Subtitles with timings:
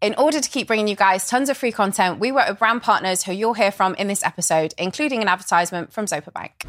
[0.00, 2.82] In order to keep bringing you guys tons of free content, we work with brand
[2.82, 6.64] partners who you'll hear from in this episode, including an advertisement from Zopa Bank.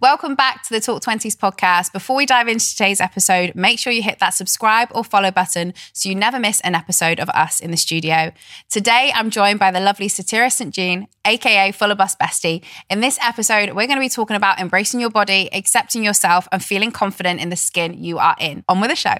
[0.00, 1.92] Welcome back to the Talk Twenties podcast.
[1.92, 5.72] Before we dive into today's episode, make sure you hit that subscribe or follow button
[5.92, 8.32] so you never miss an episode of us in the studio.
[8.68, 10.74] Today, I'm joined by the lovely Saterra St.
[10.74, 12.64] Jean, aka Fuller Bust Bestie.
[12.90, 16.62] In this episode, we're going to be talking about embracing your body, accepting yourself, and
[16.62, 18.64] feeling confident in the skin you are in.
[18.68, 19.16] On with the show.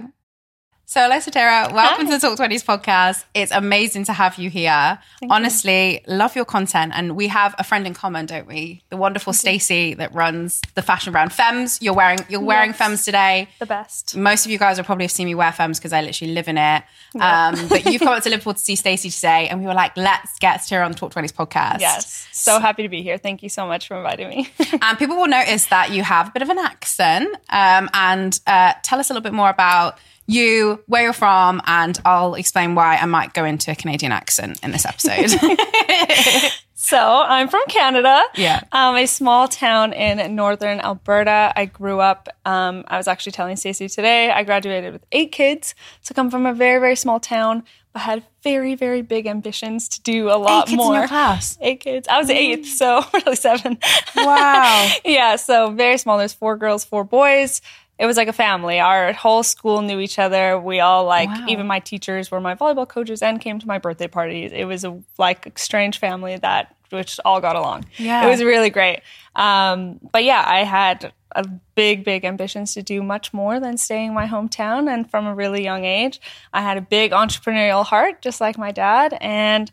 [0.86, 1.72] So, hello, Saterra.
[1.72, 2.12] Welcome Hi.
[2.12, 3.24] to the Talk Twenties podcast.
[3.32, 4.98] It's amazing to have you here.
[5.18, 5.34] Thank you.
[5.34, 6.92] Honestly, love your content.
[6.94, 8.82] And we have a friend in common, don't we?
[8.90, 11.78] The wonderful Stacey that runs the fashion brand Fems.
[11.80, 12.78] You're wearing you're wearing Yes.
[12.78, 13.48] Fems today.
[13.60, 14.14] the best.
[14.14, 16.48] Most of you guys will probably have seen me wear Fems because I literally live
[16.48, 16.84] in it.
[17.14, 17.48] Yeah.
[17.48, 19.96] Um, but you've come up to Liverpool to see Stacey today, and we were like,
[19.96, 21.80] let's get Saterra on the Talk Twenties podcast.
[21.80, 22.28] Yes.
[22.32, 23.16] So happy to be here.
[23.16, 24.48] Thank you so much for inviting me.
[24.82, 27.34] And people will notice that you have a bit of an accent.
[27.48, 31.98] Um, and uh, tell us a little bit more about you, where you're from, and
[32.04, 35.28] I'll explain why I might go into a Canadian accent in this episode.
[36.74, 38.22] so I'm from Canada.
[38.34, 38.62] Yeah.
[38.72, 41.52] Um, a small town in northern Alberta.
[41.54, 45.74] I grew up, um, I was actually telling Stacey today, I graduated with eight kids.
[46.00, 50.02] So come from a very, very small town, but had very, very big ambitions to
[50.02, 50.94] do a lot kids in more.
[50.96, 51.56] your class?
[51.60, 52.08] Eight kids.
[52.08, 53.78] I was eighth, so really seven.
[54.16, 54.92] Wow.
[55.04, 56.18] yeah, so very small.
[56.18, 57.60] There's four girls, four boys.
[57.98, 58.80] It was like a family.
[58.80, 60.58] Our whole school knew each other.
[60.58, 61.46] We all like, Wow.
[61.48, 64.50] even my teachers were my volleyball coaches and came to my birthday parties.
[64.52, 67.84] It was a like strange family that which all got along.
[67.96, 68.26] Yeah.
[68.26, 69.00] it was really great.
[69.34, 74.08] Um, but yeah, I had a big, big ambitions to do much more than staying
[74.08, 74.88] in my hometown.
[74.88, 76.20] And from a really young age,
[76.52, 79.70] I had a big entrepreneurial heart, just like my dad, and.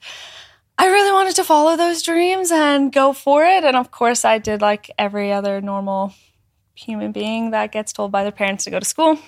[0.78, 3.64] I really wanted to follow those dreams and go for it.
[3.64, 6.12] And of course, I did like every other normal
[6.82, 9.20] human being that gets told by their parents to go to school.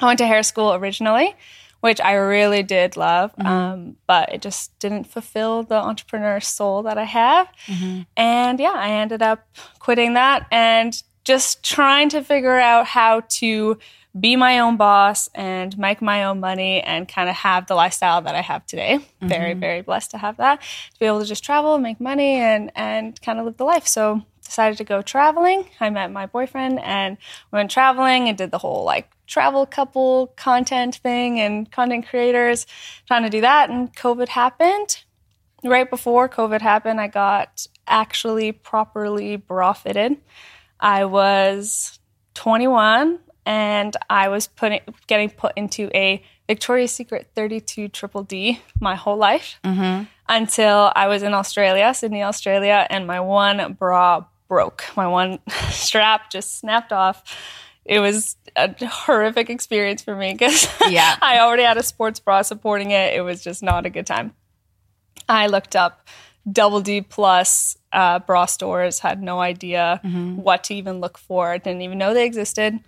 [0.00, 1.34] I went to hair school originally,
[1.80, 3.46] which I really did love, mm-hmm.
[3.46, 7.48] um, but it just didn't fulfill the entrepreneur soul that I have.
[7.66, 8.02] Mm-hmm.
[8.16, 9.46] And yeah, I ended up
[9.78, 13.78] quitting that and just trying to figure out how to
[14.18, 18.20] be my own boss and make my own money and kind of have the lifestyle
[18.22, 18.98] that I have today.
[19.20, 19.60] Very, mm-hmm.
[19.60, 20.60] very blessed to have that.
[20.60, 23.86] To be able to just travel, make money and and kind of live the life.
[23.86, 25.64] So decided to go traveling.
[25.80, 27.16] I met my boyfriend and
[27.50, 32.66] went traveling and did the whole like travel couple content thing and content creators
[33.06, 35.04] trying to do that and COVID happened
[35.64, 40.16] right before COVID happened, I got actually properly bra fitted.
[40.78, 41.98] I was
[42.34, 48.94] 21 and I was putting getting put into a Victoria's Secret 32 Triple D my
[48.94, 50.04] whole life mm-hmm.
[50.28, 54.84] until I was in Australia, Sydney, Australia, and my one bra broke.
[54.96, 55.38] My one
[55.70, 57.22] strap just snapped off.
[57.86, 61.16] It was a horrific experience for me because Yeah.
[61.22, 63.14] I already had a sports bra supporting it.
[63.14, 64.34] It was just not a good time.
[65.28, 66.06] I looked up
[66.50, 70.00] double D plus uh, bra stores, had no idea
[70.36, 72.78] what to even look for, didn't even know they existed.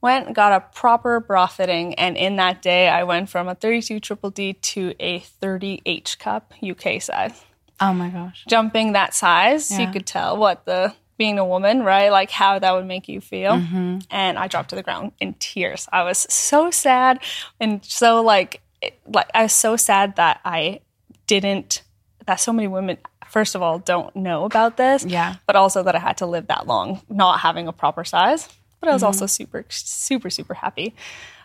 [0.00, 3.54] Went and got a proper bra fitting, and in that day, I went from a
[3.54, 7.42] 32 triple D to a 30 H cup UK size.
[7.80, 8.44] Oh my gosh.
[8.48, 9.80] Jumping that size, Yeah.
[9.86, 12.10] you could tell what the being a woman, right?
[12.10, 13.52] Like how that would make you feel.
[13.52, 13.98] Mm-hmm.
[14.10, 15.88] And I dropped to the ground in tears.
[15.92, 17.20] I was so sad
[17.60, 20.80] and so like, it, like I was so sad that I
[21.26, 21.82] didn't.
[22.26, 22.96] That so many women,
[23.28, 25.04] first of all, don't know about this.
[25.04, 25.36] Yeah.
[25.46, 28.48] But also that I had to live that long not having a proper size.
[28.80, 29.30] But I was also mm-hmm.
[29.30, 30.94] super, super, super happy.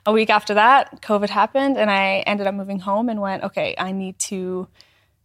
[0.05, 3.75] A week after that, COVID happened, and I ended up moving home and went, okay,
[3.77, 4.67] I need to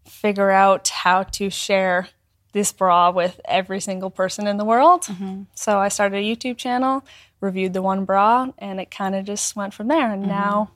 [0.04, 2.08] figure out how to share
[2.54, 5.02] this bra with every single person in the world.
[5.02, 5.42] Mm-hmm.
[5.54, 7.04] So I started a YouTube channel,
[7.40, 10.10] reviewed the one bra, and it kind of just went from there.
[10.10, 10.30] And mm-hmm.
[10.30, 10.70] now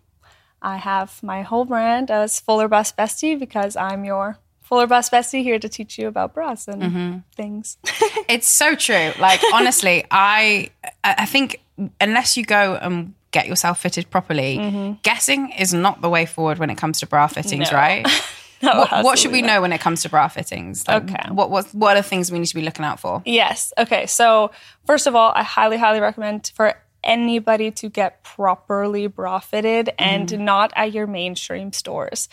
[0.60, 5.42] I have my whole brand as Fuller Bust Bestie because I'm your Fuller Bust Bestie
[5.42, 7.18] here to teach you about bras and mm-hmm.
[7.34, 7.78] things.
[8.28, 9.12] It's so true.
[9.18, 10.68] Like honestly, I
[11.02, 11.62] I I think
[11.98, 16.68] unless you go and get yourself fitted properly, guessing is not the way forward when
[16.68, 17.78] it comes to bra fittings, No.
[17.78, 18.06] right?
[18.62, 20.86] No, what, what should we absolutely know when it comes to bra fittings?
[20.88, 21.30] Like, Okay.
[21.30, 23.22] What what what are things we need to be looking out for?
[23.24, 23.72] Yes.
[23.78, 24.06] Okay.
[24.06, 24.50] So,
[24.84, 26.74] first of all, I highly, highly recommend for
[27.04, 30.38] anybody to get properly bra fitted and mm.
[30.38, 32.28] not at your mainstream stores.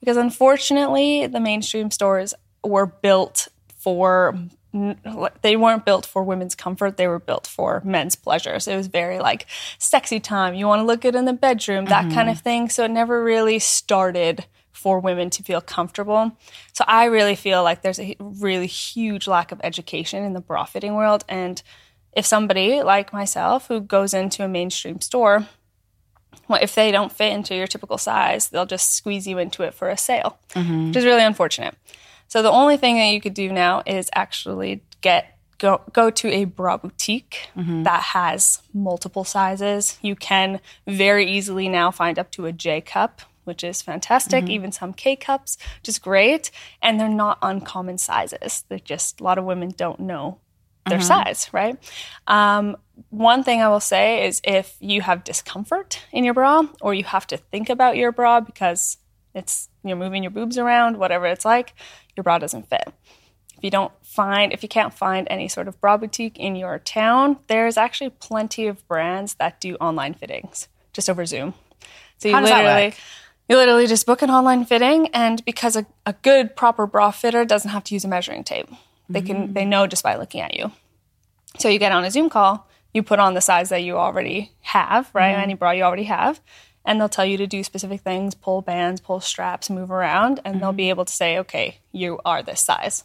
[0.00, 2.34] Because unfortunately, the mainstream stores
[2.64, 4.38] were built for
[5.42, 9.18] they weren't built for women's comfort they were built for men's pleasures it was very
[9.18, 9.46] like
[9.78, 12.44] sexy time you want to look good in the bedroom that kind of mm-hmm.
[12.44, 14.44] thing so it never really started
[14.80, 16.32] for women to feel comfortable
[16.72, 20.64] so i really feel like there's a really huge lack of education in the bra
[20.64, 21.62] fitting world and
[22.12, 25.46] if somebody like myself who goes into a mainstream store
[26.48, 29.72] well, if they don't fit into your typical size, they'll just squeeze you into it
[29.72, 30.88] for a sale, mm-hmm.
[30.88, 31.76] which is really unfortunate.
[32.26, 36.28] So the only thing that you could do now is actually get go go to
[36.28, 37.84] a bra boutique mm-hmm.
[37.84, 39.98] that has multiple sizes.
[40.02, 44.44] You can very easily now find up to a J cup, which is fantastic.
[44.48, 48.64] Even some K cups, which is great, and they're not uncommon sizes.
[48.68, 50.38] They're just a lot of women don't know
[50.86, 51.76] their size, right?
[52.28, 52.76] Um,
[53.08, 57.02] one thing I will say is if you have discomfort in your bra or you
[57.04, 58.98] have to think about your bra because
[59.34, 61.74] it's you're moving your boobs around, whatever it's like,
[62.16, 62.92] your bra doesn't fit.
[63.56, 66.78] If you don't find if you can't find any sort of bra boutique in your
[66.78, 71.54] town, there's actually plenty of brands that do online fittings just over Zoom.
[72.18, 72.94] So you How does that literally work?
[73.50, 77.44] You literally just book an online fitting and because a, a good proper bra fitter
[77.44, 78.68] doesn't have to use a measuring tape.
[79.08, 80.70] They can they know just by looking at you.
[81.58, 84.52] So you get on a Zoom call, you put on the size that you already
[84.60, 85.32] have, right?
[85.32, 85.42] Mm-hmm.
[85.42, 86.40] Any bra you already have,
[86.84, 90.62] and they'll tell you to do specific things, pull bands, pull straps, move around, and
[90.62, 90.90] they'll be mm-hmm.
[90.90, 93.02] able to say, okay, you are this size.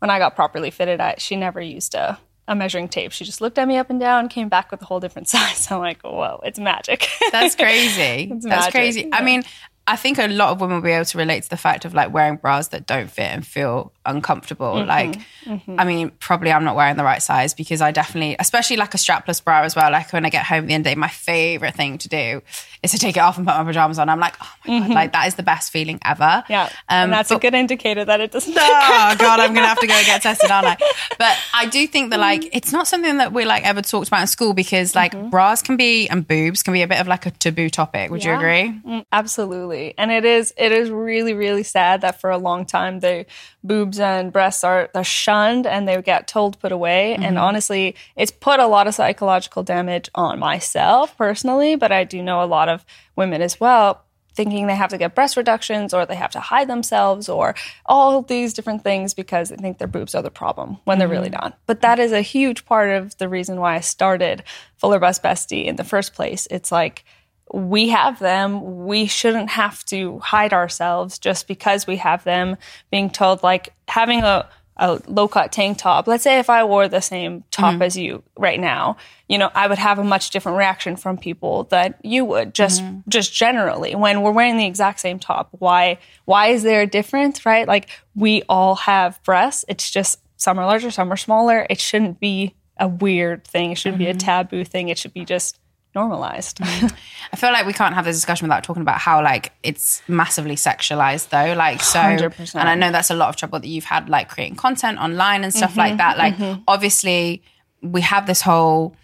[0.00, 2.18] When I got properly fitted, I, she never used a,
[2.48, 3.12] a measuring tape.
[3.12, 5.70] She just looked at me up and down, came back with a whole different size.
[5.70, 7.08] I'm like, whoa, it's magic.
[7.30, 8.26] That's crazy.
[8.32, 9.08] That's magic, crazy.
[9.12, 9.44] I mean,
[9.86, 11.94] I think a lot of women will be able to relate to the fact of
[11.94, 14.74] like wearing bras that don't fit and feel uncomfortable.
[14.74, 14.88] Mm-hmm.
[14.88, 18.94] Like, I mean, probably I'm not wearing the right size because I definitely, especially like
[18.94, 19.90] a strapless bra as well.
[19.90, 22.08] Like when I get home at the end of the day, my favorite thing to
[22.08, 22.42] do
[22.82, 24.08] is to take it off and put my pajamas on.
[24.08, 26.22] I'm like, oh my God, like that is the best feeling ever.
[26.24, 26.52] Mm-hmm.
[26.52, 26.64] yeah.
[26.64, 29.86] Um, and that's a good indicator that it doesn't oh god i'm gonna have to
[29.86, 30.76] go and get tested aren't i
[31.18, 34.20] but i do think that like it's not something that we're like ever talked about
[34.20, 37.26] in school because like bras can be and boobs can be a bit of like
[37.26, 39.94] a taboo topic would you agree Mm, Absolutely.
[39.96, 43.26] And it is it is really, really sad that for a long time the
[43.62, 47.14] boobs and breasts are they're shunned and they get told put away.
[47.14, 47.38] And mm-hmm.
[47.38, 52.42] honestly, it's put a lot of psychological damage on myself personally, but I do know
[52.42, 52.84] a lot of
[53.16, 54.04] women as well
[54.34, 57.54] thinking they have to get breast reductions or they have to hide themselves or
[57.86, 61.30] all these different things because they think their boobs are the problem when they're really
[61.30, 61.44] mm-hmm.
[61.44, 61.58] not.
[61.66, 64.42] But that is a huge part of the reason why I started
[64.76, 66.48] Fuller Bust Bestie in the first place.
[66.50, 67.04] It's like
[67.52, 68.84] we have them.
[68.86, 72.56] We shouldn't have to hide ourselves just because we have them.
[72.90, 76.88] Being told, like, having a, a low cut tank top, let's say if I wore
[76.88, 77.82] the same top mm-hmm.
[77.82, 78.96] as you right now,
[79.28, 82.82] you know, I would have a much different reaction from people that you would just,
[82.82, 83.08] mm-hmm.
[83.08, 85.48] just generally when we're wearing the exact same top.
[85.52, 87.68] Why, why is there a difference, right?
[87.68, 89.64] Like, we all have breasts.
[89.68, 91.66] It's just some are larger, some are smaller.
[91.70, 93.70] It shouldn't be a weird thing.
[93.70, 94.18] It shouldn't be a mm-hmm.
[94.18, 94.88] taboo thing.
[94.88, 95.58] It should be just
[95.94, 96.58] normalized.
[96.62, 100.56] i feel like we can't have this discussion without talking about how like it's massively
[100.56, 102.54] sexualized though like so 100%.
[102.54, 105.44] and i know that's a lot of trouble that you've had like creating content online
[105.44, 106.34] and stuff like that like
[106.68, 107.42] obviously
[107.82, 108.94] we have this whole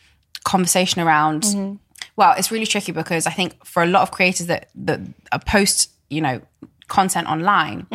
[0.44, 1.78] conversation around
[2.16, 5.00] well it's really tricky because i think for a lot of creators that that
[5.32, 6.40] are post you know
[6.88, 7.86] content online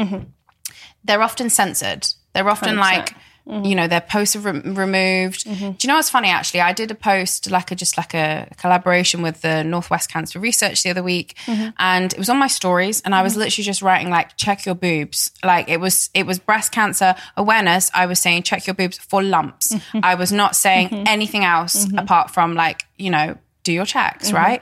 [1.03, 2.79] they're often censored they're often 100%.
[2.79, 3.13] like
[3.47, 5.45] you know their posts are re- removed.
[5.45, 5.71] Mm-hmm.
[5.71, 6.61] Do you know what's funny actually?
[6.61, 10.83] I did a post like a just like a collaboration with the northwest cancer research
[10.83, 11.69] the other week mm-hmm.
[11.77, 13.41] and it was on my stories and i was mm-hmm.
[13.41, 15.31] literally just writing like check your boobs.
[15.43, 17.91] Like it was it was breast cancer awareness.
[17.93, 19.75] I was saying check your boobs for lumps.
[20.03, 24.61] I was not saying anything else apart from like you know do your checks, right?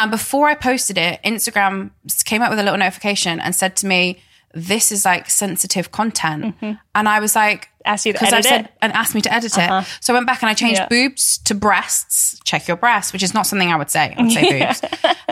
[0.00, 1.90] And before I posted it, Instagram
[2.24, 4.20] came up with a little notification and said to me,
[4.54, 6.54] "This is like sensitive content,"
[6.94, 8.64] and I was like, Asked you to because I edit said it?
[8.66, 8.78] Uh-huh.
[8.82, 9.86] and asked me to edit it.
[10.00, 10.88] So I went back and I changed Yeah.
[10.88, 12.40] boobs to breasts.
[12.44, 14.14] Check your breasts, which is not something I would say.
[14.16, 14.80] I would say boobs.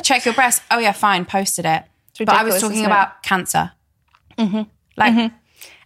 [0.02, 0.60] Check your breasts.
[0.70, 1.24] Oh yeah, fine.
[1.24, 1.84] Posted it.
[2.18, 3.72] But I was talking about cancer.
[4.96, 5.32] Like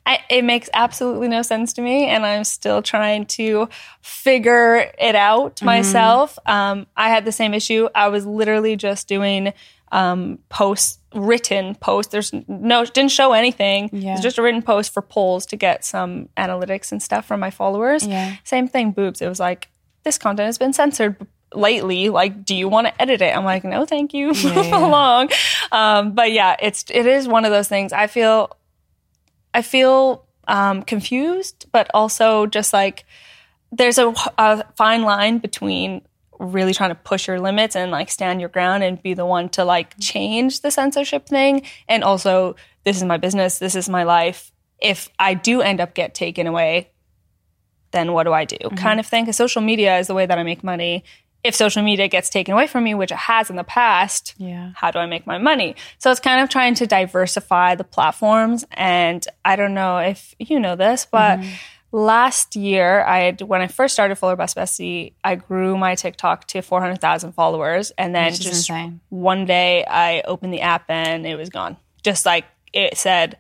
[0.09, 3.69] I, it makes absolutely no sense to me, and I'm still trying to
[4.03, 6.39] figure it out myself.
[6.47, 7.89] Um, I had the same issue.
[7.95, 9.53] I was literally just doing
[9.93, 12.11] um, posts, written post.
[12.11, 13.91] There's no didn't show anything.
[13.93, 14.15] Yeah.
[14.15, 17.51] It's just a written post for polls to get some analytics and stuff from my
[17.51, 18.07] followers.
[18.07, 18.37] Yeah.
[18.45, 19.21] Same thing, boobs.
[19.23, 19.69] It was like
[20.05, 21.17] this content has been censored
[21.55, 24.85] lately like do you want to edit it i'm like no thank you move yeah.
[24.85, 25.31] along
[25.71, 28.51] um, but yeah it's it is one of those things i feel
[29.57, 33.07] I feel um, confused, but also just like
[33.73, 36.03] there's a, a fine line between
[36.39, 39.49] really trying to push your limits and like stand your ground and be the one
[39.51, 44.05] to like change the censorship thing, and also this is my business, this is my
[44.05, 44.53] life.
[44.81, 46.91] If I do end up get taken away,
[47.93, 48.57] then what do I do?
[48.57, 48.77] Mm-hmm.
[48.77, 49.25] Kind of thing.
[49.25, 51.03] Because social media is the way that I make money.
[51.43, 54.73] If social media gets taken away from me, which it has in the past, Yeah.
[54.75, 55.77] how do I make my money?
[55.99, 58.65] So it's kind of trying to diversify the platforms.
[58.73, 61.51] And I don't know if you know this, but mm-hmm.
[61.93, 66.47] Last year, I had, when I first started Fuller Bust Bestie, I grew my TikTok
[66.49, 67.93] to 400,000 followers.
[67.97, 69.01] And then just insane.
[69.09, 71.77] one day I opened the app and it was gone.
[72.03, 73.39] Just like it said,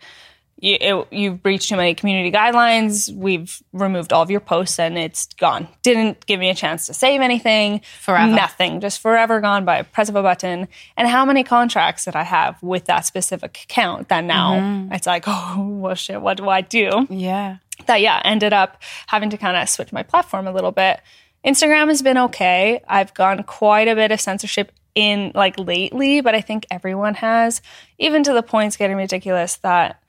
[0.59, 3.15] you, it, you've breached too many community guidelines.
[3.15, 5.69] We've removed all of your posts and it's gone.
[5.83, 7.83] Didn't give me a chance to save anything.
[8.01, 8.33] Forever.
[8.35, 8.81] Nothing.
[8.81, 10.69] Just forever gone by a press of a button.
[10.97, 14.93] And how many contracts did I have with that specific account that now Mm-hmm.
[14.93, 17.07] it's like, oh, well, shit, what do I do?
[17.11, 17.59] Yeah.
[17.87, 21.01] that yeah ended up having to kind of switch my platform a little bit
[21.45, 26.35] instagram has been okay i've gone quite a bit of censorship in like lately but
[26.35, 27.61] i think everyone has
[27.99, 30.01] even to the point it's getting ridiculous that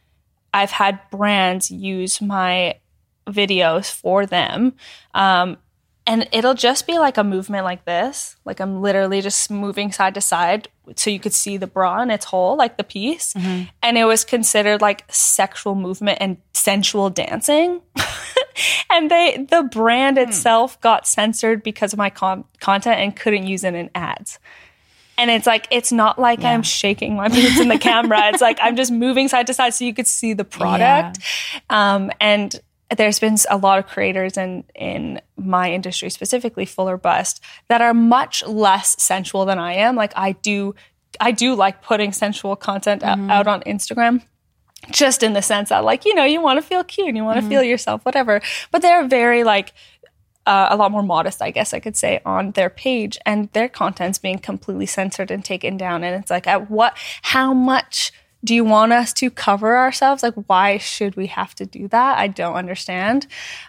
[0.57, 2.75] i've had brands use my
[3.27, 4.73] videos for them.
[5.13, 5.57] Um,
[6.09, 8.37] and it'll just be like a movement like this.
[8.45, 12.09] Like i'm literally just moving side to side so you could see the bra in
[12.09, 13.33] its whole like the piece.
[13.83, 17.81] And it was considered like sexual movement and sensual dancing.
[18.89, 23.63] And they the brand itself got censored because of my con- content and couldn't use
[23.63, 24.39] it in ads
[25.17, 28.29] and it's like it's not like i'm shaking my boobs in the camera.
[28.29, 31.19] It's like i'm just moving side to side so you could see the product.
[31.69, 32.59] Um, and
[32.95, 37.93] there's been a lot of creators in in my industry specifically fuller bust that are
[37.93, 39.95] much less sensual than i am.
[39.95, 40.75] Like i do
[41.19, 44.21] i do like putting sensual content out, out on instagram
[44.91, 47.23] just in the sense that like you know you want to feel cute and you
[47.23, 48.41] want to feel yourself whatever.
[48.71, 49.73] But they're very like
[50.47, 53.69] uh, a lot more modest i guess i could say on their page and their
[53.69, 56.03] content's being completely censored and taken down.
[56.03, 58.11] And it's like at what how much
[58.43, 60.21] do you want us to cover ourselves?
[60.23, 62.17] Like why should we have to do that?
[62.17, 63.27] I don't understand.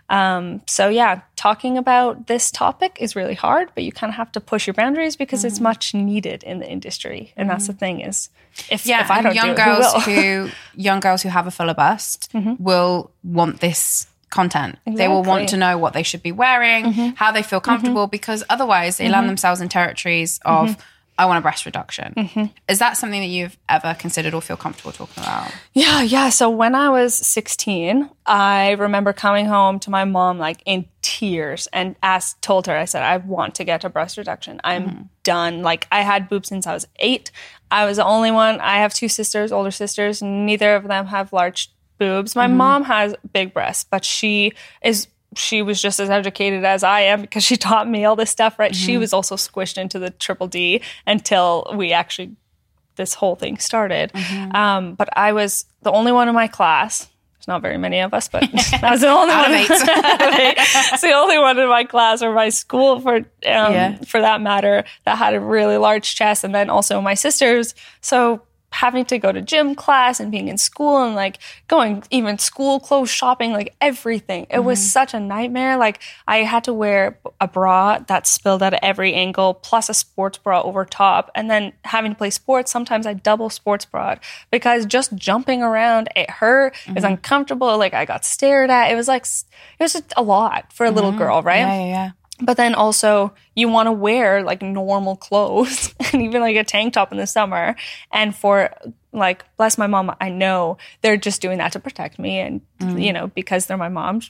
[0.09, 4.33] Um, so yeah talking about this topic is really hard but you kind of have
[4.33, 7.33] to push your boundaries because it's much needed in the industry.
[7.37, 8.29] And that's the thing is
[8.71, 11.47] if, Yeah, if i don't young do it, girls who who young girls who have
[11.47, 14.79] a fuller bust will want this content.
[14.87, 17.09] They will want to know what they should be wearing, mm-hmm.
[17.17, 17.71] how they feel mm-hmm.
[17.71, 19.29] comfortable, because otherwise they land mm-hmm.
[19.29, 20.77] themselves in territories of
[21.19, 22.53] I want a breast reduction.
[22.69, 25.53] Is that something that you've ever considered or feel comfortable talking about?
[25.73, 26.29] Yeah, yeah.
[26.29, 31.67] So when I was 16, I remember coming home to my mom like in tears
[31.73, 34.61] and asked, told her, I said, I want to get a breast reduction.
[34.63, 35.63] I'm done.
[35.63, 37.33] Like I had boobs since I was eight.
[37.69, 38.61] I was the only one.
[38.61, 40.23] I have two sisters, older sisters.
[40.23, 42.35] Neither of them have large boobs.
[42.37, 44.53] My mom has big breasts, but she
[44.83, 48.31] is she was just as educated as I am because she taught me all this
[48.31, 48.75] stuff, right?
[48.75, 52.33] She was also squished into the triple D until we actually
[52.97, 54.11] this whole thing started.
[54.55, 57.07] Um, but I was the only one in my class.
[57.37, 58.43] There's not very many of us, but
[58.83, 59.53] I was the only one.
[60.91, 63.97] It's the only one in my class or my school for um, Yeah.
[63.99, 67.75] for that matter that had a really large chest, and then also my sisters.
[68.01, 72.39] So having to go to gym class and being in school and like going even
[72.39, 74.47] school clothes shopping like everything.
[74.51, 74.89] It was mm-hmm.
[74.89, 75.77] such a nightmare.
[75.77, 80.39] Like i had to wear a bra that spilled at every angle plus a sports
[80.39, 81.31] bra over top.
[81.35, 84.17] And then having to play sports sometimes i double sports bra
[84.51, 86.75] because just jumping around it hurt.
[86.87, 87.15] It was mm-hmm.
[87.15, 87.79] uncomfortable.
[87.79, 88.91] Like i got stared at.
[88.91, 91.19] It was like it was just a lot for a little mm-hmm.
[91.19, 91.59] girl right?
[91.59, 92.11] Yeah, yeah, yeah.
[92.41, 96.95] But then also you want to wear like normal clothes and even like a tank
[96.95, 97.77] top in the summer.
[98.13, 98.71] And for
[99.13, 103.03] like bless my mom i know they're just doing that to protect me and mm.
[103.03, 104.21] you know because they're my mom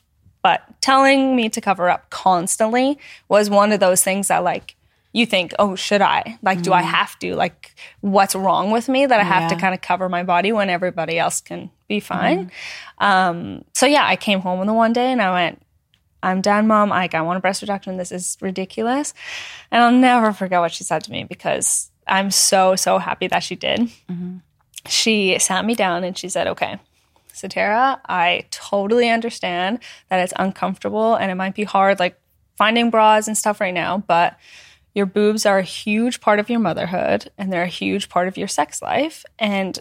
[0.42, 2.98] but telling me to cover up constantly
[3.28, 4.76] was one of those things that like
[5.12, 6.38] you think oh should i?
[6.42, 6.86] Like do i mm.
[6.86, 7.34] have to?
[7.34, 10.70] Like what's wrong with me that i have to kind of cover my body when
[10.70, 12.50] everybody else can be fine?
[13.00, 13.04] Mm.
[13.04, 15.62] Um so yeah i came home on the one day and i went
[16.22, 16.88] I'm done, mom.
[16.88, 17.96] Like, I want a breast reduction.
[17.96, 19.14] This is ridiculous.
[19.70, 23.42] And I'll never forget what she said to me because I'm so, so happy that
[23.42, 23.80] she did.
[23.80, 24.38] Mm-hmm.
[24.86, 26.78] She sat me down and she said, Okay,
[27.32, 32.18] so Tara, I totally understand that it's uncomfortable and it might be hard, like
[32.56, 34.36] finding bras and stuff right now, but
[34.94, 38.36] your boobs are a huge part of your motherhood and they're a huge part of
[38.36, 39.24] your sex life.
[39.38, 39.78] And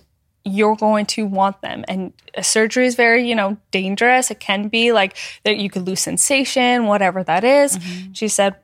[0.48, 1.84] you're going to want them.
[1.88, 4.32] And a surgery is very, you know, dangerous.
[4.32, 7.78] It can be like that you could lose sensation, whatever that is.
[7.78, 8.14] Mm-hmm.
[8.14, 8.56] She said,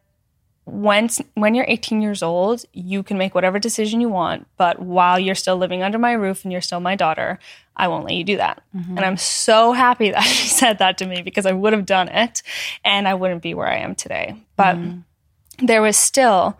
[0.66, 5.20] when when you're 18 years old, you can make whatever decision you want, but while
[5.20, 7.38] you're still living under my roof and you're still my daughter,
[7.75, 8.63] I won't let you do that.
[8.74, 8.98] Mm-hmm.
[8.98, 12.08] And I'm so happy that she said that to me because I would have done
[12.08, 12.44] it
[12.86, 14.38] and I wouldn't be where I am today.
[14.56, 15.66] But mm-hmm.
[15.66, 16.58] there was still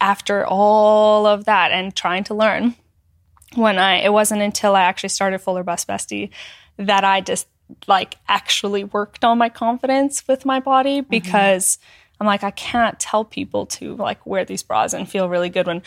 [0.00, 2.74] after all of that and trying to learn
[3.54, 6.30] when I it wasn't until I actually started Fuller Bust Bestie
[6.76, 7.46] that I just
[7.86, 11.78] like actually worked on my confidence with my body because
[12.20, 15.66] I'm like I can't tell people to like wear these bras and feel really good
[15.66, 15.82] when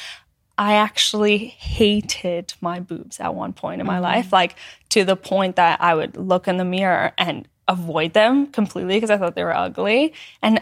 [0.57, 4.55] I actually hated my boobs at one point in my life like
[4.89, 9.09] to the point that I would look in the mirror and avoid them completely because
[9.09, 10.13] I thought they were ugly.
[10.41, 10.61] And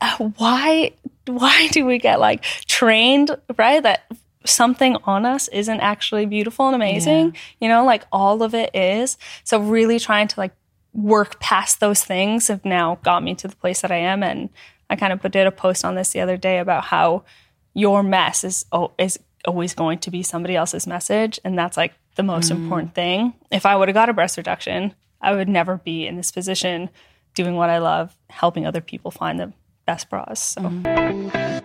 [0.00, 0.92] uh, why
[1.26, 4.04] why do we get like trained right that
[4.46, 7.26] something on us isn't actually beautiful and amazing?
[7.26, 7.40] Yeah.
[7.60, 9.18] You know, like all of it is.
[9.44, 10.54] So really trying to like
[10.92, 14.22] work past those things have now got me to the place that I am.
[14.22, 14.48] And
[14.88, 17.24] I kind of did a post on this the other day about how
[17.74, 21.92] your mess is oh, is always going to be somebody else's message, and that's like
[22.16, 22.56] the most mm.
[22.56, 23.34] important thing.
[23.50, 26.90] If I would have got a breast reduction, I would never be in this position
[27.34, 29.52] doing what I love, helping other people find the
[29.86, 30.40] best bras.
[30.40, 30.62] So.
[30.62, 31.62] Mm.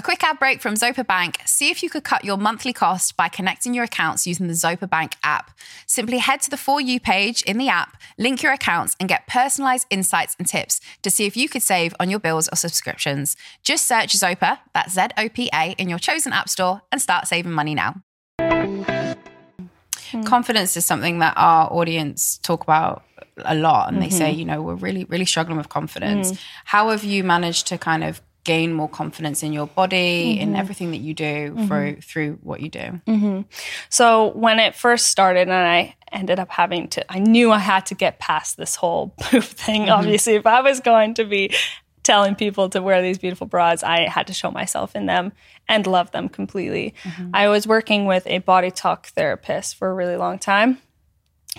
[0.00, 1.40] A quick ad break from Zopa Bank.
[1.44, 4.88] See if you could cut your monthly cost by connecting your accounts using the Zopa
[4.88, 5.50] Bank app.
[5.84, 9.26] Simply head to the For You page in the app, link your accounts, and get
[9.26, 13.36] personalized insights and tips to see if you could save on your bills or subscriptions.
[13.62, 17.28] Just search Zopa, that's Z O P A, in your chosen app store and start
[17.28, 17.96] saving money now.
[18.40, 20.24] Mm.
[20.24, 23.04] Confidence is something that our audience talk about
[23.44, 24.04] a lot and mm-hmm.
[24.04, 24.38] they say, mm-hmm.
[24.38, 26.32] you know, we're really, really struggling with confidence.
[26.32, 26.40] Mm.
[26.64, 30.42] How have you managed to kind of gain more confidence in your body mm-hmm.
[30.42, 31.66] in everything that you do mm-hmm.
[31.66, 33.40] through through what you do mm-hmm.
[33.88, 37.84] so when it first started and i ended up having to i knew i had
[37.86, 39.92] to get past this whole boob thing mm-hmm.
[39.92, 41.54] obviously if i was going to be
[42.02, 45.32] telling people to wear these beautiful bras i had to show myself in them
[45.68, 47.30] and love them completely mm-hmm.
[47.34, 50.78] i was working with a body talk therapist for a really long time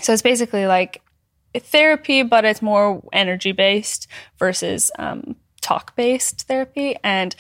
[0.01, 1.01] so it's basically like
[1.59, 4.07] therapy but it's more energy based
[4.39, 6.96] versus um, talk based therapy.
[7.03, 7.36] And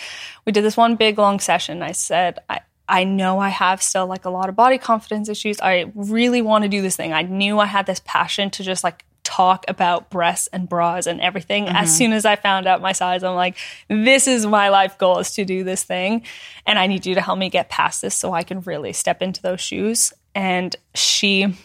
[0.45, 1.81] we did this one big long session.
[1.81, 5.59] I said, I, I know I have still like a lot of body confidence issues.
[5.61, 7.13] I really want to do this thing.
[7.13, 11.21] I knew I had this passion to just like talk about breasts and bras and
[11.21, 11.65] everything.
[11.65, 11.75] Mm-hmm.
[11.75, 15.19] As soon as I found out my size, I'm like, this is my life goal
[15.19, 16.23] is to do this thing.
[16.65, 19.21] And I need you to help me get past this so I can really step
[19.21, 20.11] into those shoes.
[20.35, 21.55] And she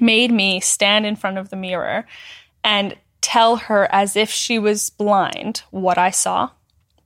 [0.00, 2.06] made me stand in front of the mirror
[2.62, 6.50] and tell her as if she was blind what I saw.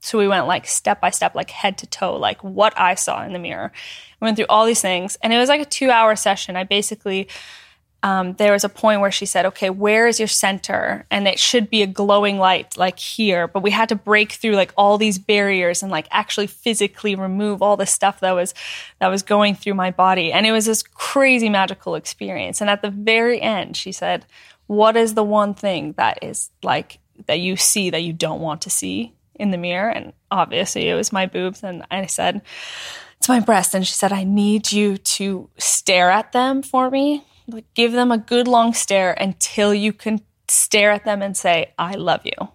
[0.01, 3.23] So we went like step by step, like head to toe, like what I saw
[3.23, 3.71] in the mirror.
[4.19, 6.55] We went through all these things, and it was like a two hour session.
[6.55, 7.27] I basically,
[8.03, 11.05] um, there was a point where she said, Okay, where is your center?
[11.11, 13.47] And it should be a glowing light, like here.
[13.47, 17.61] But we had to break through like all these barriers and like actually physically remove
[17.61, 18.53] all the stuff that was
[18.99, 20.31] that was going through my body.
[20.31, 22.61] And it was this crazy magical experience.
[22.61, 24.25] And at the very end, she said,
[24.67, 28.61] what is the one thing that is like that you see that you don't want
[28.63, 29.89] to see in the mirror?
[29.89, 31.63] And obviously it was my boobs.
[31.63, 32.41] And I said,
[33.17, 33.73] it's my breast.
[33.73, 37.25] And she said, I need you to stare at them for me.
[37.47, 41.73] Like, give them a good long stare until you can stare at them and say,
[41.79, 42.49] I love you.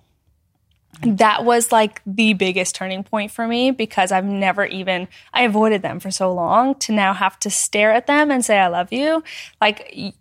[1.00, 5.82] That was like the biggest turning point for me because I've never even, I avoided
[5.82, 8.92] them for so long to now have to stare at them and say, I love
[8.92, 9.24] you.
[9.60, 10.14] Like,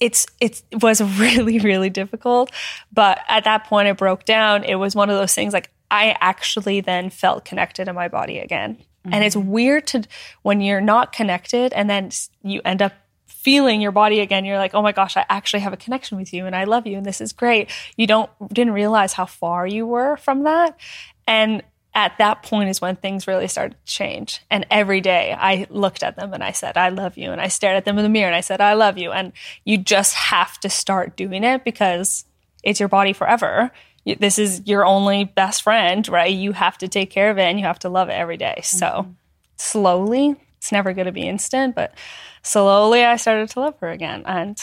[0.00, 2.50] it's it was really really difficult
[2.92, 4.64] but at that point it broke down.
[4.64, 8.38] It was one of those things like i actually then felt connected in my body
[8.38, 8.76] again.
[8.76, 9.14] Mm-hmm.
[9.14, 10.02] and it's weird to
[10.42, 12.10] when you're not connected and then
[12.42, 12.92] you end up
[13.26, 16.32] feeling your body again you're like oh my gosh i actually have a connection with
[16.32, 17.70] you and i love you and this is great.
[17.96, 20.78] You don't didn't realize how far you were from that.
[21.26, 21.62] And
[21.96, 24.42] at that point is when things really started to change.
[24.50, 27.32] And every day I looked at them and I said, I love you.
[27.32, 29.12] And I stared at them in the mirror and I said, I love you.
[29.12, 29.32] And
[29.64, 32.26] you just have to start doing it because
[32.62, 33.72] it's your body forever.
[34.04, 36.32] This is your only best friend, right?
[36.32, 38.60] You have to take care of it and you have to love it every day.
[38.62, 39.10] So mm-hmm.
[39.56, 41.94] slowly, it's never going to be instant, but
[42.42, 44.22] slowly I started to love her again.
[44.26, 44.58] And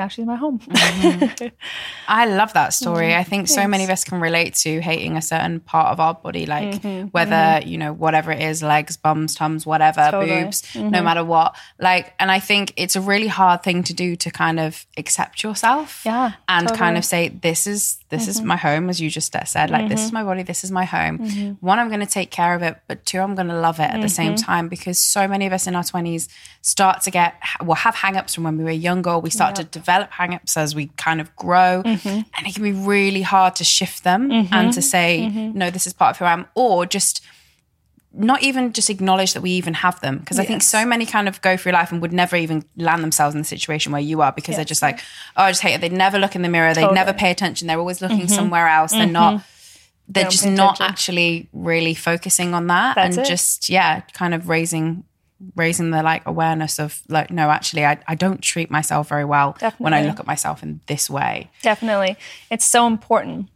[0.00, 0.58] now she's my home.
[0.58, 1.46] mm-hmm.
[2.08, 3.08] I love that story.
[3.08, 3.20] Mm-hmm.
[3.20, 3.54] I think Thanks.
[3.54, 6.80] so many of us can relate to hating a certain part of our body, like
[6.80, 7.08] mm-hmm.
[7.08, 7.68] whether, mm-hmm.
[7.68, 10.44] you know, whatever it is, legs, bums, tums, whatever, totally.
[10.44, 11.04] boobs, no mm-hmm.
[11.04, 11.54] matter what.
[11.78, 15.42] Like, and I think it's a really hard thing to do to kind of accept
[15.42, 16.02] yourself.
[16.06, 16.32] Yeah.
[16.48, 16.78] And totally.
[16.78, 18.48] kind of say, this is, this is mm-hmm.
[18.48, 19.70] my home, as you just said.
[19.70, 21.56] Like, this is my body, this is my home.
[21.60, 23.90] One, I'm going to take care of it, but two, I'm going to love it
[23.90, 26.28] at the same time because so many of us in our 20s
[26.62, 29.18] start to get, well, have hang ups from when we were younger.
[29.18, 29.70] We start yep.
[29.70, 32.08] to develop hang-ups as we kind of grow mm-hmm.
[32.08, 34.52] and it can be really hard to shift them mm-hmm.
[34.52, 35.58] and to say mm-hmm.
[35.58, 37.22] no this is part of who i am or just
[38.12, 40.44] not even just acknowledge that we even have them because yes.
[40.44, 43.34] i think so many kind of go through life and would never even land themselves
[43.34, 44.56] in the situation where you are because yes.
[44.56, 45.00] they're just like
[45.36, 47.68] oh i just hate it they'd never look in the mirror they'd never pay attention
[47.68, 48.34] they're always looking mm-hmm.
[48.34, 49.82] somewhere else they're not mm-hmm.
[50.08, 53.28] they're just not actually really focusing on that That's and it.
[53.28, 55.04] just yeah kind of raising
[55.56, 59.56] raising the like awareness of like no actually I, I don't treat myself very well
[59.58, 59.84] Definitely.
[59.84, 61.50] when I look at myself in this way.
[61.62, 62.16] Definitely.
[62.50, 63.48] It's so important.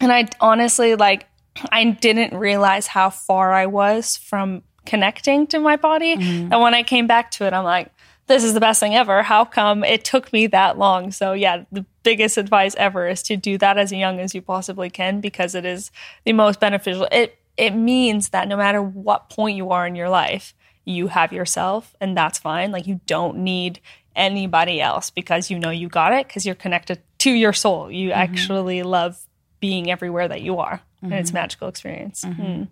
[0.00, 1.26] And I honestly like
[1.70, 6.16] I didn't realize how far I was from connecting to my body.
[6.16, 6.52] Mm-hmm.
[6.52, 7.90] And when I came back to it, I'm like,
[8.26, 9.22] this is the best thing ever.
[9.22, 11.12] How come it took me that long?
[11.12, 14.90] So yeah, the biggest advice ever is to do that as young as you possibly
[14.90, 15.90] can because it is
[16.24, 17.08] the most beneficial.
[17.12, 21.32] It it means that no matter what point you are in your life, you have
[21.32, 22.72] yourself and that's fine.
[22.72, 23.80] Like you don't need
[24.14, 27.90] anybody else because you know you got it because you're connected to your soul.
[27.90, 28.18] You mm-hmm.
[28.18, 29.20] actually love
[29.60, 30.80] being everywhere that you are.
[31.06, 31.12] Mm-hmm.
[31.12, 31.38] And it's mm-hmm.
[31.38, 32.24] magical experience.
[32.24, 32.42] Mm-hmm.
[32.42, 32.68] Mm.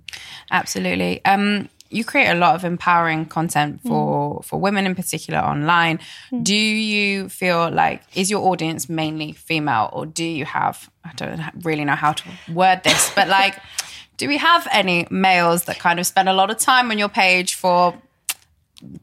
[0.51, 1.25] Absolutely.
[1.25, 3.89] Um, you create a lot of empowering content mm.
[3.89, 6.01] for for women in particular online.
[6.33, 6.45] Mm.
[6.45, 11.41] Do you feel like is your audience mainly female, or do you have I don't
[11.63, 13.59] really know how to word this, but like.
[14.17, 17.09] do we have any males that kind of spend a lot of time on your
[17.09, 17.95] page for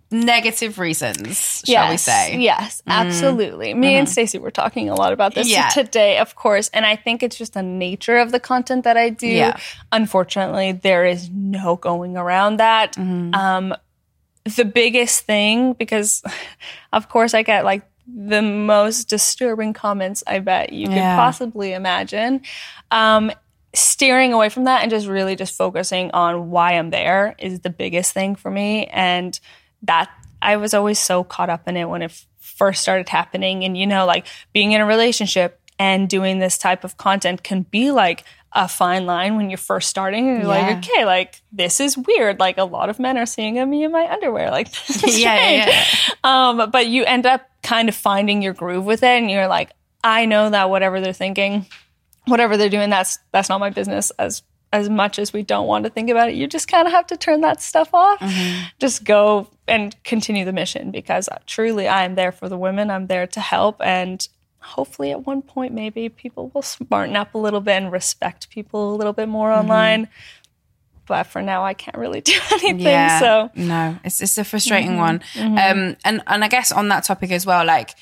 [0.10, 2.40] negative reasons, shall yes, we say?
[2.40, 2.92] Yes, mm.
[2.92, 3.74] absolutely.
[3.74, 3.78] Mm.
[3.78, 4.00] Me mm-hmm.
[4.00, 5.70] and Stacey were talking a lot about this yeah.
[5.70, 9.10] today, of course, and I think it's just the nature of the content that I
[9.10, 9.28] do.
[9.28, 9.58] Yeah.
[9.92, 12.96] Unfortunately, there is no going around that.
[12.96, 13.34] Mm-hmm.
[13.34, 13.76] Um,
[14.56, 16.24] the biggest thing, because
[16.94, 21.16] of course I get like the most disturbing comments I bet you yeah.
[21.16, 22.42] could possibly imagine.
[22.90, 23.32] Um,
[23.74, 27.70] steering away from that and just really just focusing on why I'm there is the
[27.70, 28.88] biggest thing for me.
[28.88, 29.40] And
[29.84, 30.10] that
[30.42, 33.64] I was always so caught up in it when it first started happening.
[33.64, 37.64] And, you know, like being in a relationship and doing this type of content can
[37.64, 40.68] be like a fine line when you're first starting and you're yeah.
[40.68, 42.40] like, okay, like this is weird.
[42.40, 44.52] Like a lot of men are seeing me in my underwear.
[44.52, 46.16] Like this is yeah, strange.
[46.24, 49.48] Yeah, um, but you end up kind of finding your groove with it and you're
[49.48, 49.72] like,
[50.04, 51.66] I know that whatever they're thinking,
[52.26, 55.84] whatever they're doing, that's that's not my business as as much as we don't want
[55.84, 58.20] to think about it, you just kind of have to turn that stuff off.
[58.20, 58.68] Mm-hmm.
[58.80, 62.90] Just go and continue the mission because truly I am there for the women.
[62.90, 63.82] I'm there to help.
[63.82, 64.26] And
[64.60, 68.94] hopefully at one point, maybe people will smarten up a little bit and respect people
[68.94, 69.62] a little bit more mm-hmm.
[69.62, 70.08] online.
[71.06, 72.80] But for now, I can't really do anything.
[72.80, 75.00] Yeah, so no, it's it's a frustrating mm-hmm.
[75.00, 75.20] one.
[75.34, 75.58] Mm-hmm.
[75.58, 77.96] Um, and and I guess on that topic as well, like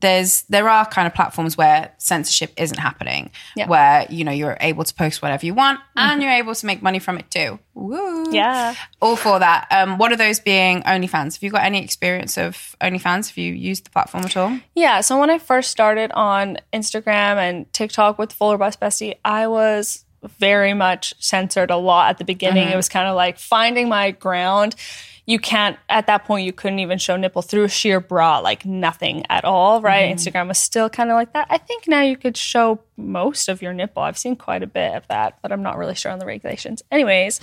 [0.00, 3.66] there's there are kind of platforms where censorship isn't happening yeah.
[3.66, 5.98] where you know you're able to post whatever you want mm-hmm.
[5.98, 8.30] and you're able to make money from it too Woo.
[8.30, 12.36] yeah all for that um one of those being onlyfans have you got any experience
[12.36, 16.12] of onlyfans have you used the platform at all yeah so when i first started
[16.12, 20.04] on instagram and tiktok with Fuller Bust Bestie i was
[20.38, 22.74] very much censored a lot at the beginning mm-hmm.
[22.74, 24.74] it was kind of like finding my ground
[25.28, 28.64] you can't at that point you couldn't even show nipple through a sheer bra like
[28.64, 30.16] nothing at all right?
[30.16, 30.18] mm-hmm.
[30.18, 33.60] instagram was still kind of like that i think now you could show most of
[33.60, 36.18] your nipple i've seen quite a bit of that but i'm not really sure on
[36.18, 37.40] the regulations anyways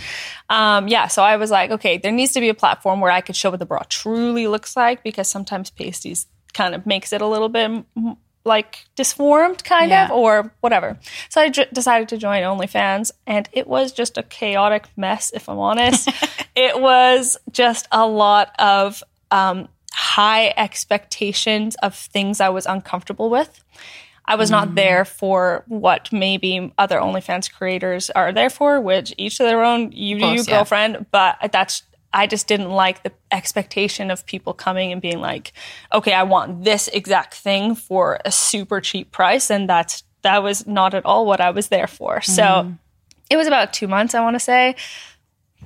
[0.49, 3.21] um, yeah so i was like okay there needs to be a platform where i
[3.21, 7.21] could show what the bra truly looks like because sometimes pasties kind of makes it
[7.21, 7.85] a little bit
[8.45, 10.05] like disformed kind yeah.
[10.05, 10.97] of or whatever.
[11.29, 15.49] So I j- decided to join OnlyFans and it was just a chaotic mess if
[15.49, 16.09] I'm honest.
[16.55, 23.63] it was just a lot of um, high expectations of things I was uncomfortable with.
[24.25, 24.53] I was mm.
[24.53, 29.63] not there for what maybe other OnlyFans creators are there for, which each to their
[29.63, 30.95] own, you do you, girlfriend.
[30.95, 31.03] Yeah.
[31.11, 31.83] But that's
[32.15, 35.51] I just didn't like the expectation of people coming and being like,
[35.93, 39.51] okay, I want this exact thing for a super cheap price.
[39.51, 42.19] And that's, that was not at all what I was there for.
[42.19, 42.31] Mm-hmm.
[42.31, 42.73] So
[43.29, 44.77] it was about two months, I want to say.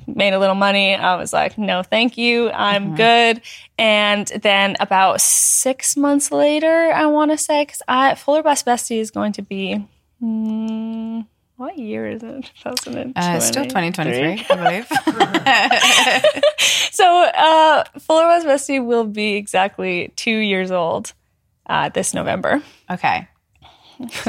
[0.07, 0.95] Made a little money.
[0.95, 2.49] I was like, no, thank you.
[2.49, 2.95] I'm mm-hmm.
[2.95, 3.41] good.
[3.77, 8.99] And then about six months later, I want to say, because I Fuller Bust Bestie
[8.99, 9.87] is going to be.
[10.21, 12.51] Mm, what year is it?
[12.63, 13.13] 2020.
[13.15, 14.87] Uh, still 2023, I believe.
[16.91, 21.13] so, uh, Fuller Bust Bestie will be exactly two years old
[21.67, 22.61] uh, this November.
[22.89, 23.27] Okay.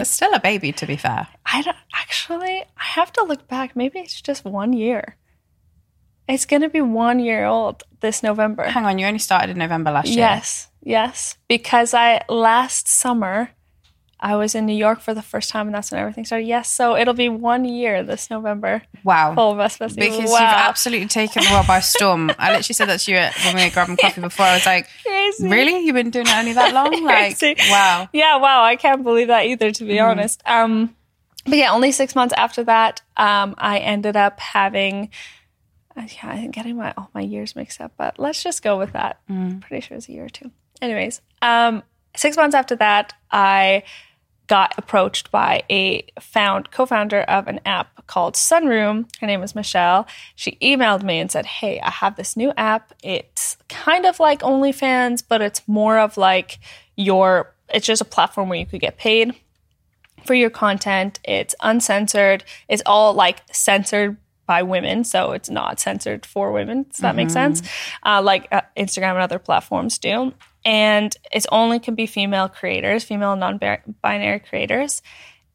[0.02, 1.28] still a baby, to be fair.
[1.46, 2.62] I don't actually.
[2.62, 3.76] I have to look back.
[3.76, 5.16] Maybe it's just one year.
[6.30, 8.64] It's going to be one year old this November.
[8.64, 10.18] Hang on, you only started in November last year.
[10.18, 13.50] Yes, yes, because I last summer
[14.22, 16.46] I was in New York for the first time, and that's when everything started.
[16.46, 18.82] Yes, so it'll be one year this November.
[19.02, 19.96] Wow, full Bust Bestie.
[19.96, 20.38] Because wow.
[20.38, 22.30] you've absolutely taken the world by storm.
[22.38, 24.46] I literally said that to you when we were grabbing coffee before.
[24.46, 25.48] I was like, Crazy.
[25.48, 25.84] "Really?
[25.84, 26.90] You've been doing it only that long?
[27.04, 27.40] Like,
[27.70, 28.62] wow." Yeah, wow.
[28.62, 30.06] I can't believe that either, to be mm.
[30.06, 30.42] honest.
[30.44, 30.94] Um,
[31.46, 35.10] but yeah, only six months after that, um, I ended up having.
[35.96, 38.92] Uh, yeah, I'm getting my all my years mixed up, but let's just go with
[38.92, 39.20] that.
[39.28, 39.60] Mm.
[39.60, 40.50] Pretty sure it's a year or two.
[40.80, 41.82] Anyways, um,
[42.16, 43.82] six months after that, I
[44.46, 49.08] got approached by a found co-founder of an app called Sunroom.
[49.20, 50.08] Her name was Michelle.
[50.34, 52.92] She emailed me and said, "Hey, I have this new app.
[53.02, 56.58] It's kind of like OnlyFans, but it's more of like
[56.96, 59.34] your it's just a platform where you could get paid
[60.24, 61.20] for your content.
[61.24, 62.44] It's uncensored.
[62.68, 64.16] It's all like censored
[64.50, 66.78] by women, so it's not censored for women.
[66.90, 67.16] Does that mm-hmm.
[67.18, 67.62] make sense?
[68.02, 70.32] Uh, like uh, Instagram and other platforms do.
[70.64, 75.02] and it's only can be female creators, female non-binary creators,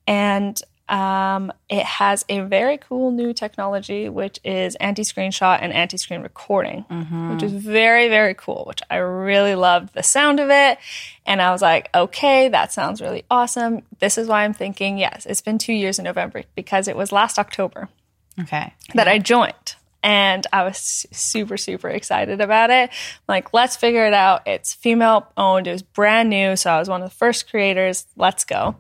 [0.08, 6.86] and um, it has a very cool new technology, which is anti-screenshot and anti-screen recording,
[6.90, 7.34] mm-hmm.
[7.34, 8.66] which is very very cool.
[8.68, 10.78] Which I really loved the sound of it,
[11.26, 13.82] and I was like, okay, that sounds really awesome.
[14.00, 17.12] This is why I'm thinking, yes, it's been two years in November because it was
[17.12, 17.90] last October.
[18.42, 18.74] Okay.
[18.94, 19.14] That yeah.
[19.14, 22.92] I joined and I was super, super excited about it.
[23.28, 24.44] like, let's figure it out.
[24.46, 26.56] It's female owned, it was brand new.
[26.56, 28.06] So I was one of the first creators.
[28.16, 28.76] Let's go.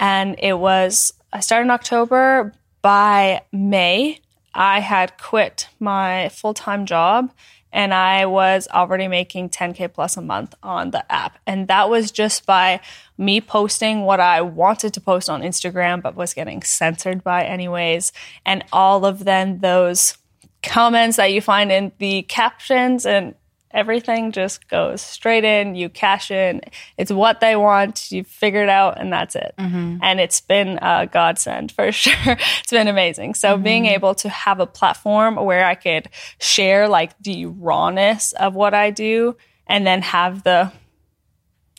[0.00, 2.52] And it was, I started in October.
[2.80, 4.20] By May,
[4.54, 7.32] I had quit my full time job
[7.72, 11.38] and I was already making 10K plus a month on the app.
[11.46, 12.80] And that was just by
[13.16, 18.12] me posting what I wanted to post on Instagram, but was getting censored by anyways.
[18.46, 20.16] And all of then those
[20.62, 23.34] comments that you find in the captions and
[23.70, 26.60] everything just goes straight in you cash in
[26.96, 29.98] it's what they want you figure it out and that's it mm-hmm.
[30.02, 33.62] and it's been a godsend for sure it's been amazing so mm-hmm.
[33.62, 36.08] being able to have a platform where i could
[36.40, 40.72] share like the rawness of what i do and then have the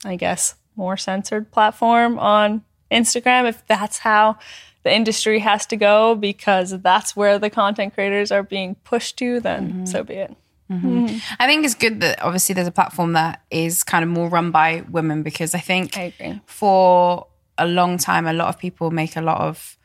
[0.05, 4.37] i guess more censored platform on instagram if that's how
[4.83, 9.39] the industry has to go because that's where the content creators are being pushed to,
[9.39, 9.85] then mm-hmm.
[9.85, 10.35] so be it.
[10.71, 11.05] Mm-hmm.
[11.05, 11.33] Mm-hmm.
[11.39, 14.51] I think it's good that obviously there's a platform that is kind of more run
[14.51, 17.27] by women because I think I for
[17.57, 19.77] a long time, a lot of people make a lot of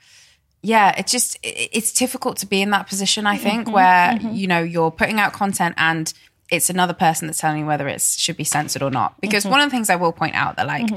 [0.62, 3.26] yeah, it's just it's difficult to be in that position.
[3.26, 3.74] I think mm-hmm.
[3.74, 4.34] where mm-hmm.
[4.34, 6.12] you know you're putting out content and
[6.50, 9.20] it's another person that's telling you whether it should be censored or not.
[9.20, 9.52] Because mm-hmm.
[9.52, 10.88] one of the things I will point out that like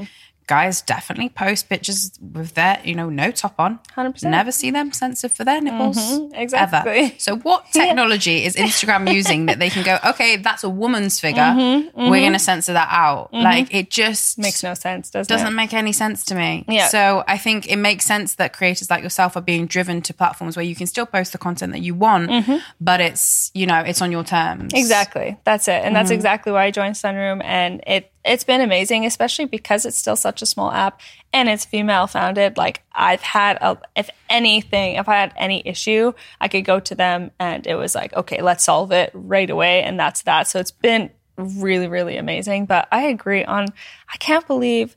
[0.48, 3.78] guys definitely post pictures with their, you know, no top on.
[3.96, 4.28] 100%.
[4.28, 5.98] Never see them censored for their nipples.
[5.98, 6.90] Mm-hmm, exactly.
[6.90, 7.12] Ever.
[7.18, 8.46] So, what technology yeah.
[8.46, 11.42] is Instagram using that they can go, okay, that's a woman's figure.
[11.42, 12.10] Mm-hmm, mm-hmm.
[12.10, 13.30] We're going to censor that out.
[13.32, 13.44] Mm-hmm.
[13.44, 15.56] Like, it just makes no sense, doesn't, doesn't it?
[15.56, 16.64] make any sense to me.
[16.66, 16.88] Yeah.
[16.88, 20.56] So, I think it makes sense that creators like yourself are being driven to platforms
[20.56, 22.56] where you can still post the content that you want, mm-hmm.
[22.80, 24.72] but it's, you know, it's on your terms.
[24.74, 25.36] Exactly.
[25.44, 25.84] That's it.
[25.84, 26.14] And that's mm-hmm.
[26.14, 27.42] exactly why I joined Sunroom.
[27.44, 31.00] And it, it's been amazing, especially because it's still such a small app
[31.32, 32.56] and it's female founded.
[32.56, 36.94] Like I've had, a, if anything, if I had any issue, I could go to
[36.94, 39.82] them and it was like, okay, let's solve it right away.
[39.82, 40.46] And that's that.
[40.46, 42.66] So it's been really, really amazing.
[42.66, 43.66] But I agree on,
[44.12, 44.96] I can't believe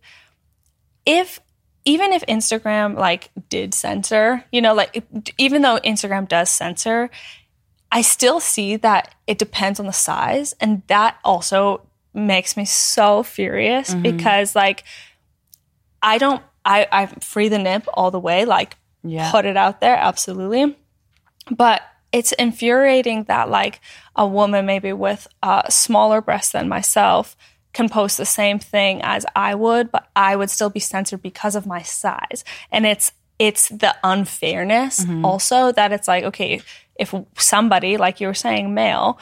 [1.05, 1.39] if,
[1.85, 5.03] even if Instagram like did censor, you know, like
[5.37, 7.09] even though Instagram does censor,
[7.91, 10.53] I still see that it depends on the size.
[10.61, 14.02] And that also makes me so furious mm-hmm.
[14.02, 14.84] because like
[16.02, 19.32] I don't I I free the nip all the way like yeah.
[19.32, 20.76] put it out there absolutely
[21.50, 23.80] but it's infuriating that like
[24.15, 27.38] a woman maybe with a smaller breast than myself
[27.74, 31.56] can post the same thing as I would but I would still be censored because
[31.56, 35.26] of my size and it's it's the unfairness mm-hmm.
[35.26, 36.62] also that it's like okay
[36.95, 39.17] if somebody like you were saying male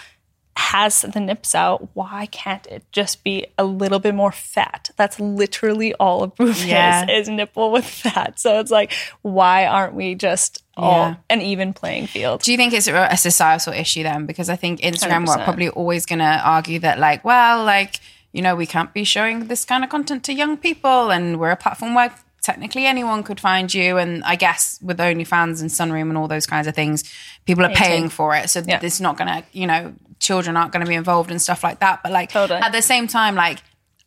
[0.55, 4.89] has the nips out, why can't it just be a little bit more fat?
[4.97, 7.09] That's literally all a boob yeah.
[7.09, 8.39] is, is nipple with fat.
[8.39, 11.15] So it's like, why aren't we just all yeah.
[11.29, 12.41] an even playing field?
[12.43, 14.25] Do you think it's a societal issue then?
[14.25, 15.37] Because I think Instagram 100%.
[15.37, 17.99] are probably always going to argue that, like, well, like,
[18.31, 21.51] you know, we can't be showing this kind of content to young people, and we're
[21.51, 23.97] a platform where technically anyone could find you.
[23.97, 27.03] And I guess with OnlyFans and Sunroom and all those kinds of things,
[27.45, 28.49] people are paying for it.
[28.49, 28.79] So yeah.
[28.81, 31.79] it's not going to, you know, children aren't going to be involved and stuff like
[31.79, 32.01] that.
[32.03, 32.59] But like totally.
[32.59, 33.59] at the same time, like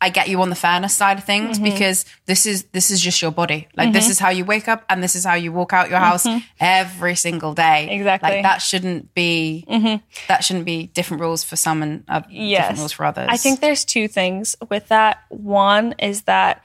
[0.03, 1.63] I get you on the fairness side of things mm-hmm.
[1.63, 3.69] because this is this is just your body.
[3.77, 3.93] Like mm-hmm.
[3.93, 6.25] this is how you wake up and this is how you walk out your house
[6.25, 6.45] mm-hmm.
[6.59, 7.87] every single day.
[7.89, 8.29] Exactly.
[8.29, 10.03] Like that shouldn't be mm-hmm.
[10.27, 12.63] that shouldn't be different rules for some and uh, yes.
[12.63, 13.27] different rules for others.
[13.29, 15.23] I think there's two things with that.
[15.29, 16.61] One is that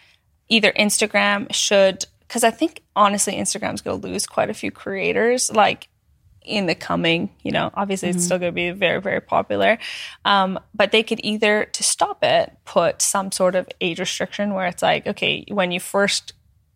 [0.49, 5.51] either Instagram should because I think honestly Instagram's going to lose quite a few creators.
[5.51, 5.89] Like
[6.49, 8.17] in the coming, you know, obviously mm-hmm.
[8.17, 9.79] it's still going to be very, very popular.
[10.25, 14.67] Um, but they could either, to stop it, put some sort of age restriction where
[14.67, 16.33] it's like, okay, when you first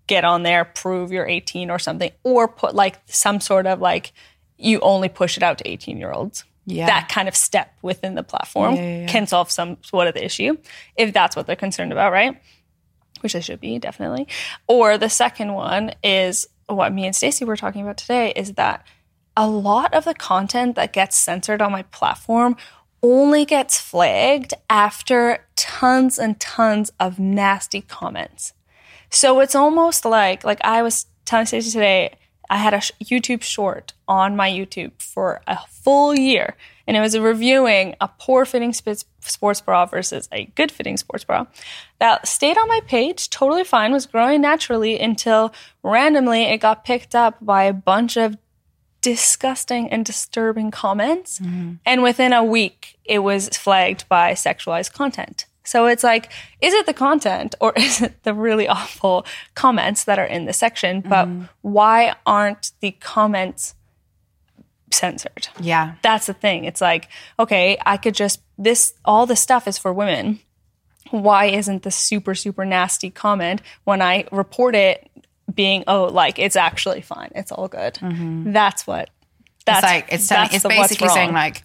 [0.07, 4.13] get on there, prove you're 18 or something, or put like some sort of like,
[4.59, 6.45] you only push it out to 18 year olds.
[6.65, 6.87] Yeah.
[6.87, 10.25] That kind of step within the platform yeah, yeah, can solve some sort of the
[10.25, 10.57] issue
[10.97, 12.41] if that's what they're concerned about, right?
[13.23, 14.29] Which they should be, definitely.
[14.67, 18.87] Or the second one is what me and Stacey were talking about today is that
[19.37, 22.57] a lot of the content that gets censored on my platform
[23.03, 28.53] only gets flagged after tons and tons of nasty comments.
[29.11, 32.15] So it's almost like like I was telling Stacey today,
[32.51, 37.19] I had a YouTube short on my YouTube for a full year, and it was
[37.19, 41.47] reviewing a poor fitting sports bra versus a good fitting sports bra.
[41.99, 45.53] That stayed on my page, totally fine, was growing naturally until
[45.83, 48.37] randomly it got picked up by a bunch of
[49.01, 51.41] disgusting and disturbing comments.
[51.41, 51.75] Mm-hmm.
[51.85, 55.47] And within a week, it was flagged by sexualized content.
[55.65, 60.19] So it's like, is it the content or is it the really awful comments that
[60.19, 61.01] are in the section?
[61.01, 61.45] But mm-hmm.
[61.63, 63.75] why aren't the comments
[64.91, 65.49] censored?
[65.61, 65.95] Yeah.
[66.03, 66.65] That's the thing.
[66.65, 70.41] It's like, okay, I could just, this, all this stuff is for women.
[71.11, 75.11] Why isn't the super, super nasty comment when I report it
[75.53, 77.33] being, oh, like it's actually fine.
[77.35, 77.95] It's all good.
[77.95, 78.53] Mm-hmm.
[78.53, 79.11] That's what,
[79.65, 81.63] that's It's like it's telling, it's basically saying like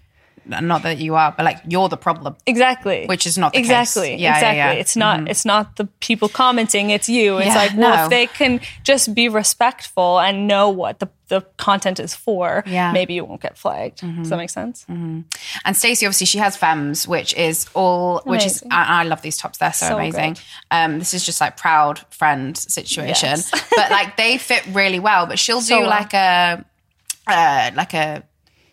[0.49, 2.35] not that you are, but like you're the problem.
[2.45, 3.05] Exactly.
[3.05, 3.65] Which is not the case.
[3.67, 4.11] exactly.
[4.15, 4.57] Yeah, yeah, exactly.
[4.57, 4.71] yeah.
[4.71, 4.79] Mm-hmm.
[4.81, 7.37] It's not it's not the people commenting, it's you.
[7.37, 8.03] It's Yeah, like, well, no.
[8.05, 12.85] if they can just be respectful and know what the, the content is for, Yeah.
[12.85, 12.93] Mm-hmm.
[12.93, 13.99] maybe you won't get flagged.
[14.01, 14.85] Does that make sense?
[14.87, 15.25] And
[15.73, 19.57] Stacey, obviously, she has Femmes, which is all, which is, I, I love these tops.
[19.57, 20.37] They're so, So amazing.
[20.71, 23.51] Um, this is just like proud friend situation, Yes.
[23.75, 25.25] but like they fit really well.
[25.25, 25.89] But she'll So do well.
[25.89, 26.63] like a,
[27.27, 28.23] uh, like a,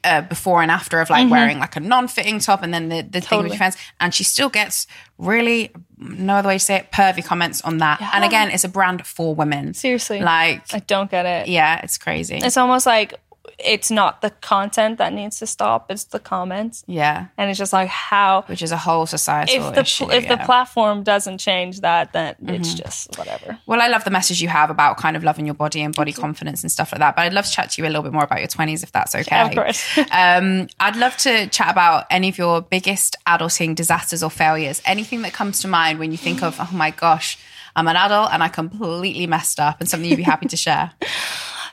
[0.05, 3.21] a before and after of like wearing like a non-fitting top and then the, the
[3.21, 3.53] thing with Mm-hmm.
[3.53, 4.87] Your friends and she still gets
[5.19, 8.69] really no other way to say it pervy comments on that and again it's a
[8.69, 10.21] brand for women Seriously.
[10.21, 11.49] like I don't get it.
[11.49, 13.14] yeah it's crazy It's almost like
[13.59, 16.83] it's not the content that needs to stop, it's the comments.
[16.87, 20.26] yeah And it's just like how which is a whole societal if the issue, if
[20.28, 22.76] the platform doesn't change that, then it's Mm-hmm.
[22.85, 23.59] just whatever.
[23.66, 26.12] Well, I love the message you have about kind of loving your body and body
[26.12, 27.14] confidence and stuff like that.
[27.16, 28.90] But I'd love to chat to you a little bit more about your 20s if
[28.92, 29.42] that's okay.
[29.48, 29.98] Of course.
[30.11, 34.80] um, I'd love to chat about any of your biggest adulting disasters or failures.
[34.85, 37.38] Anything that comes to mind when you think of, oh my gosh,
[37.76, 40.92] I'm an adult and I completely messed up and something you'd be happy to share.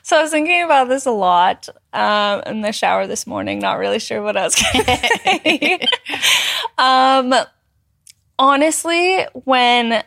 [0.02, 3.60] So I was thinking about this a lot um, in the shower this morning.
[3.60, 5.86] Not really sure what I was going to say.
[6.76, 7.34] um,
[8.38, 10.02] honestly, when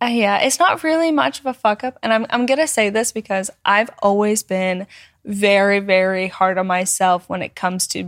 [0.00, 2.88] uh, yeah, it's not really much of a fuck up, and I'm I'm gonna say
[2.88, 4.86] this because I've always been
[5.24, 8.04] very very hard on myself when it comes to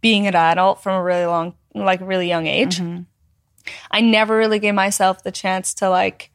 [0.00, 2.80] being an adult from a really long like really young age.
[3.90, 6.30] I never really gave myself the chance to like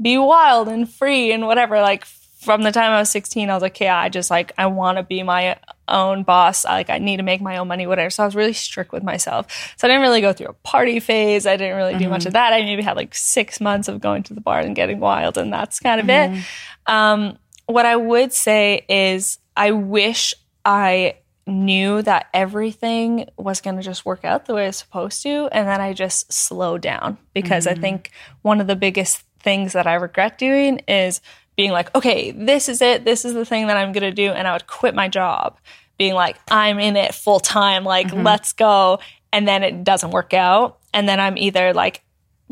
[0.00, 1.80] be wild and free and whatever.
[1.80, 2.04] Like
[2.40, 4.96] from the time I was 16, I was like, yeah, I just like, I want
[4.96, 6.64] to be my own boss.
[6.64, 8.08] Like, I need to make my own money, whatever.
[8.08, 9.74] So I was really strict with myself.
[9.76, 11.46] So I didn't really go through a party phase.
[11.46, 12.28] I didn't really do much mm-hmm.
[12.28, 12.54] of that.
[12.54, 15.52] I maybe had like six months of going to the bar and getting wild, and
[15.52, 16.30] that's kind of it.
[16.30, 16.92] Mm-hmm.
[16.92, 20.32] Um, what I would say is, I wish
[20.64, 25.48] I knew that everything was going to just work out the way it's supposed to
[25.50, 27.80] and then I just slowed down because I mm-hmm.
[27.80, 28.10] think
[28.42, 31.20] one of the biggest things that I regret doing is
[31.60, 33.04] being like okay this is it.
[33.04, 34.30] This is the thing that I'm going to do.
[34.30, 35.58] And I would quit my job
[35.98, 37.84] being like I'm in it full time.
[37.84, 38.22] Like mm-hmm.
[38.22, 38.98] let's go.
[39.30, 40.78] And then it doesn't work out.
[40.94, 42.02] And then I'm either like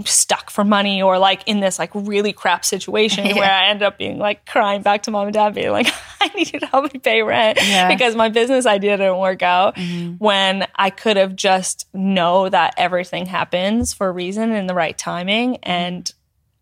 [0.05, 3.97] stuck for money or like in this like really crap situation where I end up
[3.97, 5.89] being like crying back to mom and dad being like
[6.21, 7.89] I need you to help me pay rent Yeah.
[7.89, 10.17] because my business idea didn't work out mm-hmm.
[10.19, 14.97] when I could have just know that everything happens for a reason in the right
[14.99, 15.55] timing.
[15.55, 15.71] Mm-hmm.
[15.71, 16.13] And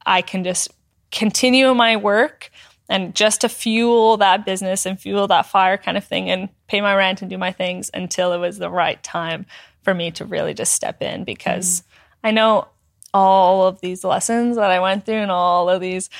[0.07, 0.71] I can just
[1.17, 2.51] continue my work
[2.89, 6.81] and just to fuel that business and fuel that fire kind of thing and pay
[6.81, 9.47] my rent and do my things until it was the right time
[9.83, 11.83] for me to really just step in because
[12.23, 12.69] I know
[13.15, 16.11] all of these lessons that I went through and all of these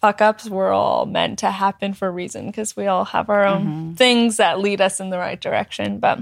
[0.00, 3.44] fuck ups were all meant to happen for a reason because we all have our
[3.44, 3.94] own mm-hmm.
[3.94, 5.98] things that lead us in the right direction.
[5.98, 6.20] But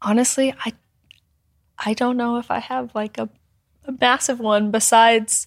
[0.00, 0.72] honestly, I
[1.76, 3.28] I don't know if I have like a,
[3.84, 5.46] a massive one besides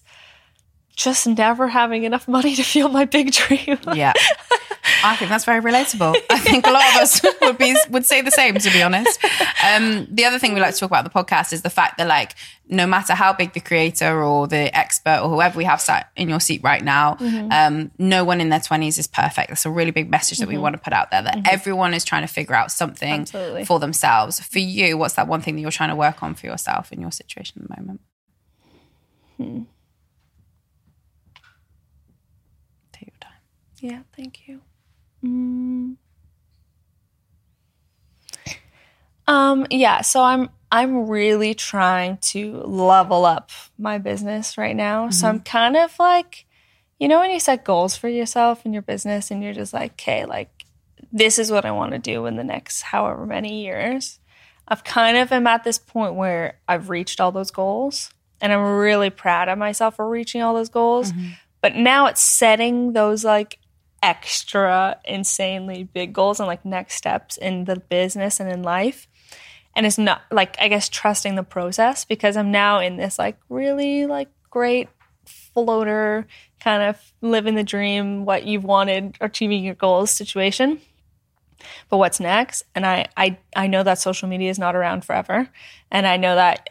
[0.98, 3.78] just never having enough money to fuel my big dream.
[3.94, 4.12] Yeah.
[5.04, 6.16] I think that's very relatable.
[6.28, 9.22] I think a lot of us would be would say the same, to be honest.
[9.64, 12.08] Um, the other thing we like to talk about the podcast is the fact that,
[12.08, 12.34] like,
[12.68, 16.28] no matter how big the creator or the expert or whoever we have sat in
[16.28, 17.16] your seat right now,
[17.52, 19.50] um, no one in their twenties is perfect.
[19.50, 21.22] That's a really big message that we want to put out there.
[21.22, 23.64] That everyone is trying to figure out something Absolutely.
[23.66, 24.40] for themselves.
[24.40, 27.00] For you, what's that one thing that you're trying to work on for yourself in
[27.00, 28.00] your situation at the moment?
[32.92, 33.32] Take your time.
[33.88, 34.60] Yeah, thank you.
[35.24, 35.96] Mm.
[39.26, 45.08] Um, yeah, so I'm I'm really trying to level up my business right now.
[45.08, 46.44] So I'm kind of like,
[47.00, 49.92] you know, when you set goals for yourself and your business and you're just like,
[49.92, 50.66] okay, like
[51.10, 54.20] this is what I want to do in the next however many years.
[54.66, 58.12] I've kind of am at this point where I've reached all those goals
[58.42, 61.14] and I'm really proud of myself for reaching all those goals.
[61.62, 63.58] But now it's setting those like
[64.02, 69.08] extra insanely big goals and like next steps in the business and in life.
[69.74, 73.38] And it's not like I guess trusting the process because I'm now in this like
[73.48, 74.88] really like great
[75.24, 76.26] floater
[76.60, 80.80] kind of living the dream, what you've wanted, achieving your goals situation.
[81.88, 82.64] But what's next?
[82.74, 85.48] And I, I, I know that social media is not around forever.
[85.90, 86.70] And I know that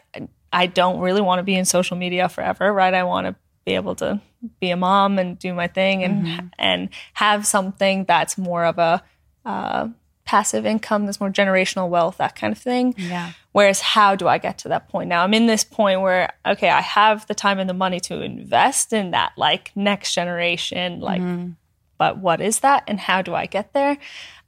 [0.52, 2.94] I don't really want to be in social media forever, right?
[2.94, 3.36] I want to
[3.68, 4.18] be able to
[4.60, 6.46] be a mom and do my thing and mm-hmm.
[6.58, 9.02] and have something that's more of a
[9.44, 9.88] uh,
[10.24, 12.94] passive income, that's more generational wealth, that kind of thing.
[12.96, 13.32] Yeah.
[13.52, 15.22] Whereas, how do I get to that point now?
[15.22, 18.94] I'm in this point where okay, I have the time and the money to invest
[18.94, 21.20] in that like next generation, like.
[21.20, 21.50] Mm-hmm.
[21.98, 23.98] But what is that, and how do I get there?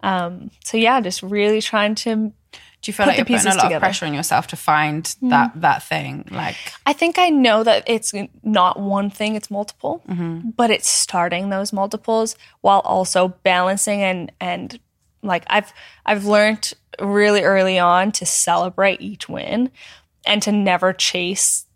[0.04, 2.32] Um, so yeah, just really trying to
[2.82, 3.76] do you feel like you're putting a lot together.
[3.76, 5.30] of pressure on yourself to find mm.
[5.30, 6.24] that that thing?
[6.30, 6.56] Like,
[6.86, 10.02] I think I know that it's not one thing; it's multiple.
[10.08, 10.50] Mm-hmm.
[10.50, 14.80] But it's starting those multiples while also balancing and and
[15.22, 15.72] like I've
[16.06, 19.70] I've learned really early on to celebrate each win
[20.24, 21.66] and to never chase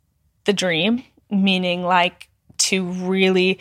[0.45, 1.05] the dream.
[1.31, 2.29] Meaning, like
[2.59, 3.59] to really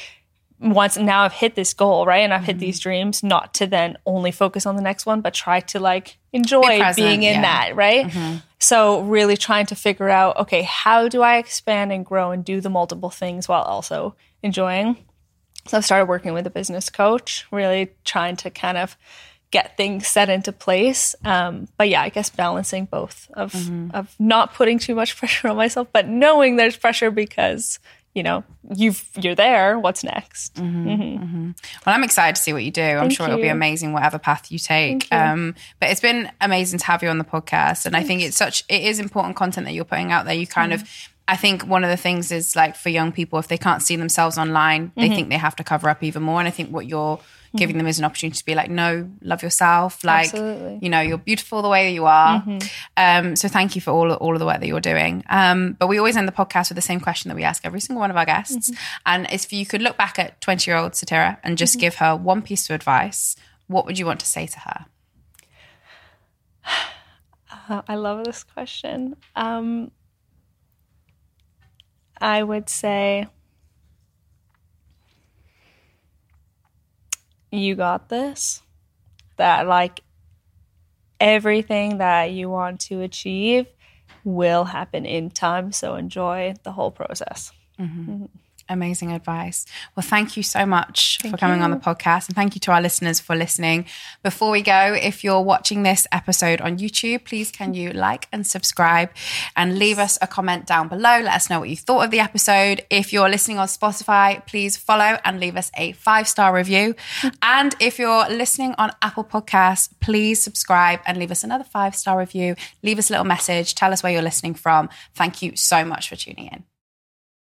[0.60, 2.20] once now I've hit this goal, right?
[2.20, 2.46] And I've mm-hmm.
[2.48, 5.80] hit these dreams, not to then only focus on the next one, but try to
[5.80, 7.42] like enjoy Be present, being in yeah.
[7.42, 8.08] that, right?
[8.08, 8.38] Mm-hmm.
[8.60, 12.62] So really trying to figure out, okay, how do I expand and grow and do
[12.62, 14.98] the multiple things while also enjoying?
[15.68, 18.98] So I've started working with a business coach, really trying to kind of
[19.52, 21.16] get things set into place.
[21.24, 23.92] Um, but yeah, I guess balancing both of mm-hmm.
[23.94, 27.80] of not putting too much pressure on myself, but knowing there's pressure because
[28.14, 28.44] you know,
[28.76, 29.80] you've you're there.
[29.80, 30.56] What's next?
[30.56, 31.24] Mm-hmm, mm-hmm.
[31.24, 31.52] Mm-hmm.
[31.86, 32.82] Well, I'm excited to see what you do.
[32.82, 33.34] I'm Thank sure you.
[33.34, 35.10] it'll be amazing, whatever path you take.
[35.12, 35.18] You.
[35.18, 37.96] Um, but it's been amazing to have you on the podcast, and Thanks.
[37.96, 40.36] I think it's such it is important content that you're putting out there.
[40.36, 40.84] You kind of
[41.28, 43.96] I think one of the things is like for young people, if they can't see
[43.96, 45.16] themselves online, they mm-hmm.
[45.16, 46.40] think they have to cover up even more.
[46.40, 47.20] And I think what you're
[47.56, 50.04] giving them as an opportunity to be like, no, love yourself.
[50.04, 50.80] Like, Absolutely.
[50.82, 52.42] you know, you're beautiful the way that you are.
[52.42, 52.68] Mm-hmm.
[52.98, 55.24] Um, so thank you for all, all of the work that you're doing.
[55.30, 57.80] Um, but we always end the podcast with the same question that we ask every
[57.80, 58.72] single one of our guests.
[58.72, 59.02] Mm-hmm.
[59.06, 61.82] And if you could look back at 20 year old Saterra and just mm-hmm.
[61.82, 63.36] give her one piece of advice,
[63.68, 64.86] what would you want to say to her?
[67.70, 69.16] Uh, I love this question.
[69.38, 69.92] Um,
[72.20, 73.28] I would say,
[77.54, 78.62] you got this.
[79.38, 80.02] That like
[81.20, 83.68] everything that you want to achieve
[84.24, 85.72] will happen in time.
[85.72, 87.52] So enjoy the whole process.
[87.80, 88.12] Mm-hmm.
[88.12, 88.26] Mm-hmm.
[88.70, 89.66] Amazing advice.
[89.96, 91.66] Well, thank you so much thank for coming you.
[91.66, 92.28] on the podcast.
[92.28, 93.86] And thank you to our listeners for listening.
[94.24, 98.48] Before we go, if you're watching this episode on YouTube, please can you like and
[98.48, 99.10] subscribe
[99.56, 101.20] and leave us a comment down below.
[101.20, 102.86] Let us know what you thought of the episode.
[102.90, 106.96] If you're listening on Spotify, please follow and leave us a five star review.
[107.42, 112.18] and if you're listening on Apple Podcasts, please subscribe and leave us another five star
[112.18, 112.56] review.
[112.82, 113.76] Leave us a little message.
[113.76, 114.90] Tell us where you're listening from.
[115.16, 116.64] Thank you so much for tuning in.